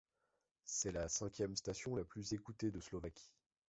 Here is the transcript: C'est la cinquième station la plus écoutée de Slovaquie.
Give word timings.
C'est 0.65 0.91
la 0.93 1.07
cinquième 1.09 1.55
station 1.55 1.95
la 1.95 2.03
plus 2.03 2.33
écoutée 2.33 2.71
de 2.71 2.79
Slovaquie. 2.79 3.29